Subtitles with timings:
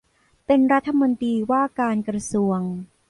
[0.45, 2.59] เป็นรัฐมนตรีว่าการกระทรวง